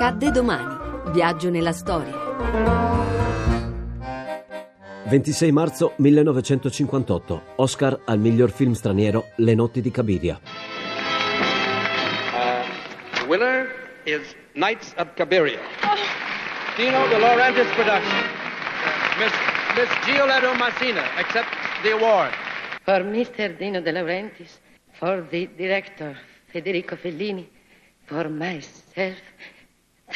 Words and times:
Accadde 0.00 0.30
domani. 0.30 1.10
Viaggio 1.10 1.50
nella 1.50 1.72
storia. 1.72 2.14
26 5.08 5.50
marzo 5.50 5.94
1958. 5.96 7.42
Oscar 7.56 8.02
al 8.04 8.20
miglior 8.20 8.52
film 8.52 8.74
straniero 8.74 9.30
Le 9.38 9.54
notti 9.56 9.80
di 9.80 9.90
Cabiria. 9.90 10.38
Uh, 12.32 13.26
winner 13.26 13.66
is 14.04 14.36
Knights 14.52 14.94
of 14.98 15.14
Cabiria. 15.14 15.58
Dino 16.76 17.08
De 17.08 17.18
Laurentiis 17.18 17.66
production. 17.74 18.22
Miss, 19.18 19.32
Miss 19.74 19.88
Gioletto 20.06 20.54
Massina 20.54 21.02
accepts 21.18 21.58
the 21.82 21.90
award. 21.90 22.30
For 22.84 23.02
Mr. 23.02 23.56
Dino 23.56 23.80
De 23.80 23.90
Laurentiis, 23.90 24.60
for 24.92 25.26
the 25.28 25.48
director 25.56 26.16
Federico 26.52 26.94
Fellini, 26.94 27.48
for 28.06 28.28
myself, 28.28 29.18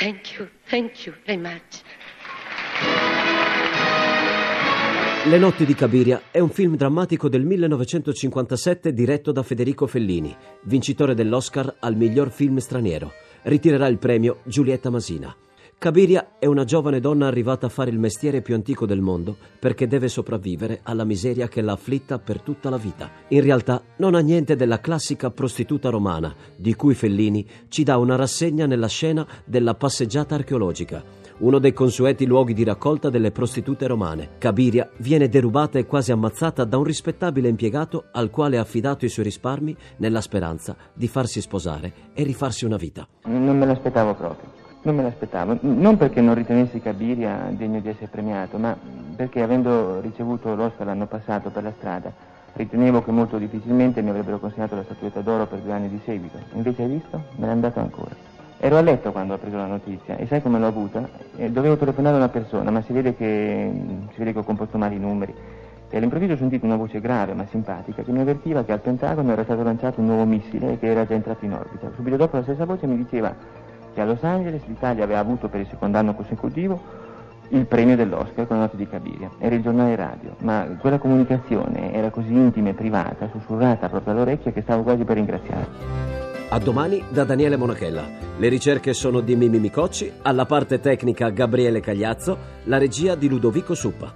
thank 0.03 0.37
you, 0.37 0.49
thank 0.69 1.07
you 1.07 1.15
very 1.25 1.41
much. 1.41 1.83
Le 5.25 5.39
notti 5.39 5.65
di 5.65 5.75
Cabiria 5.75 6.23
è 6.33 6.41
un 6.41 6.51
film 6.51 6.75
drammatico 6.75 7.29
del 7.29 7.45
1957 7.45 8.93
diretto 8.93 9.31
da 9.31 9.45
Federico 9.45 9.87
Fellini, 9.87 10.35
vincitore 10.65 11.15
dell'Oscar 11.15 11.77
al 11.79 11.95
miglior 11.95 12.33
film 12.33 12.57
straniero. 12.59 13.13
Ritirerà 13.43 13.87
il 13.87 13.99
premio 13.99 14.39
Giulietta 14.43 14.91
Masina. 14.91 15.35
Cabiria 15.83 16.39
è 16.39 16.47
una 16.47 16.63
giovane 16.63 17.01
donna 17.01 17.27
arrivata 17.27 17.67
a 17.67 17.69
fare 17.69 17.91
il 17.91 17.99
mestiere 17.99 18.41
più 18.41 18.55
antico 18.55 18.87
del 18.87 19.01
mondo 19.01 19.37
perché 19.59 19.89
deve 19.89 20.07
sopravvivere 20.07 20.79
alla 20.85 21.03
miseria 21.03 21.49
che 21.49 21.61
l'ha 21.61 21.73
afflitta 21.73 22.21
per 22.21 22.41
tutta 22.41 22.71
la 22.71 22.77
vita. 22.77 23.11
In 23.31 23.41
realtà 23.41 23.83
non 23.97 24.15
ha 24.15 24.21
niente 24.21 24.55
della 24.55 24.81
classica 24.81 25.33
prostituta 25.33 25.91
romana, 25.91 26.33
di 26.55 26.77
cui 26.77 26.95
Fellini 26.95 27.45
ci 27.67 27.83
dà 27.83 27.97
una 27.97 28.15
rassegna 28.15 28.67
nella 28.67 28.87
scena 28.87 29.27
della 29.45 29.75
passeggiata 29.75 30.37
archeologica, 30.37 31.03
uno 31.39 31.59
dei 31.59 31.73
consueti 31.73 32.27
luoghi 32.27 32.55
di 32.55 32.63
raccolta 32.63 33.11
delle 33.11 33.33
prostitute 33.33 33.89
romane. 33.89 34.37
Cabiria 34.39 34.89
viene 34.99 35.29
derubata 35.29 35.81
e 35.81 35.87
quasi 35.87 36.13
ammazzata 36.13 36.63
da 36.63 36.79
un 36.79 36.85
rispettabile 36.85 37.49
impiegato 37.49 38.05
al 38.13 38.31
quale 38.31 38.57
ha 38.57 38.61
affidato 38.61 39.05
i 39.05 39.09
suoi 39.09 39.25
risparmi 39.25 39.77
nella 39.97 40.21
speranza 40.21 40.77
di 40.95 41.09
farsi 41.09 41.41
sposare 41.41 41.93
e 42.15 42.23
rifarsi 42.23 42.67
una 42.67 42.77
vita. 42.77 43.05
Non 43.25 43.59
me 43.59 43.67
l'aspettavo 43.67 44.15
proprio. 44.15 44.52
Non 44.85 44.97
me 44.97 45.03
l'aspettavo, 45.05 45.59
non 45.61 45.97
perché 45.97 46.21
non 46.21 46.35
ritenessi 46.35 46.81
Cabiria 46.81 47.49
degno 47.51 47.79
di 47.79 47.89
essere 47.89 48.09
premiato, 48.09 48.59
ma 48.59 48.77
perché 49.15 49.41
avendo 49.41 50.01
ricevuto 50.01 50.57
l'Oscar 50.57 50.87
l'anno 50.87 51.07
passato 51.07 51.51
per 51.51 51.63
la 51.63 51.73
strada, 51.77 52.13
ritenevo 52.55 53.01
che 53.01 53.13
molto 53.13 53.39
difficilmente 53.39 54.03
mi 54.03 54.11
avrebbero 54.11 54.41
consegnato 54.41 54.75
la 54.75 54.83
statuetta 54.83 55.21
d'oro 55.21 55.47
per 55.47 55.61
due 55.61 55.73
anni 55.73 55.89
di 55.89 56.01
seguito. 56.05 56.37
Invece 56.55 56.83
hai 56.83 56.89
visto? 56.89 57.23
Me 57.37 57.47
l'hanno 57.47 57.61
dato 57.61 57.79
ancora. 57.79 58.11
Ero 58.59 58.77
a 58.77 58.81
letto 58.81 59.13
quando 59.13 59.35
ho 59.35 59.39
preso 59.39 59.57
la 59.57 59.67
notizia 59.67 60.17
e 60.17 60.27
sai 60.27 60.43
come 60.43 60.59
l'ho 60.59 60.67
avuta? 60.67 61.09
Eh, 61.37 61.49
dovevo 61.53 61.77
telefonare 61.77 62.17
a 62.17 62.19
una 62.19 62.29
persona, 62.29 62.73
ma 62.73 62.83
si 62.83 62.93
vede, 62.93 63.15
che, 63.15 63.71
si 64.11 64.19
vede 64.19 64.33
che 64.33 64.39
ho 64.41 64.45
composto 64.45 64.79
male 64.79 64.97
i 64.97 64.99
numeri. 64.99 65.33
E 65.91 65.97
all'improvviso 65.97 66.33
ho 66.33 66.37
sentito 66.39 66.67
una 66.67 66.77
voce 66.77 67.01
grave 67.01 67.35
ma 67.35 67.47
simpatica 67.47 68.03
che 68.03 68.11
mi 68.11 68.21
avvertiva 68.21 68.65
che 68.65 68.73
al 68.73 68.81
Pentagono 68.81 69.31
era 69.31 69.45
stato 69.45 69.63
lanciato 69.63 70.01
un 70.01 70.07
nuovo 70.07 70.25
missile 70.25 70.77
che 70.79 70.87
era 70.87 71.07
già 71.07 71.15
entrato 71.15 71.45
in 71.45 71.53
orbita. 71.53 71.93
Subito 71.95 72.17
dopo 72.17 72.37
la 72.37 72.43
stessa 72.43 72.65
voce 72.65 72.87
mi 72.89 72.97
diceva 72.97 73.33
che 73.93 74.01
a 74.01 74.05
Los 74.05 74.23
Angeles 74.23 74.63
l'Italia 74.67 75.05
aveva 75.05 75.21
avuto 75.21 75.49
per 75.49 75.61
il 75.61 75.67
secondo 75.69 75.99
anno 75.99 76.15
consecutivo 76.15 77.11
il 77.49 77.67
premio 77.67 77.97
dell'Oscar 77.97 78.47
con 78.47 78.57
la 78.57 78.63
notte 78.63 78.77
di 78.77 78.89
Cabiria. 78.89 79.31
Era 79.39 79.55
il 79.55 79.63
giornale 79.63 79.95
radio, 79.95 80.35
ma 80.41 80.67
quella 80.79 80.99
comunicazione 80.99 81.93
era 81.93 82.11
così 82.11 82.33
intima 82.33 82.71
e 82.71 82.75
privata, 82.75 83.29
sussurrata 83.31 83.89
proprio 83.89 84.15
all'orecchio, 84.15 84.53
che 84.53 84.63
stavo 84.63 84.83
quasi 84.83 85.05
per 85.05 85.17
ringraziarlo. 85.17 86.01
A 86.49 86.59
domani 86.59 87.03
da 87.09 87.25
Daniele 87.25 87.57
Monachella. 87.57 88.03
Le 88.37 88.49
ricerche 88.49 88.95
sono 88.95 89.21
di 89.21 89.37
Mimi 89.37 89.59
Micocci, 89.59 90.11
alla 90.23 90.47
parte 90.47 90.81
tecnica 90.81 91.31
Gabriele 91.31 91.81
Cagliazzo, 91.81 92.37
la 92.65 92.79
regia 92.79 93.15
di 93.15 93.29
Ludovico 93.29 93.75
Suppa. 93.75 94.13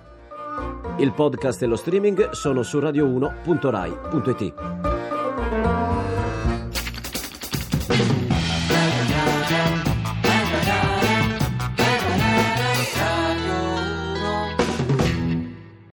Il 0.99 1.13
podcast 1.13 1.63
e 1.63 1.67
lo 1.67 1.77
streaming 1.77 2.31
sono 2.31 2.63
su 2.63 2.79
radio1.rai.it. 2.79 4.86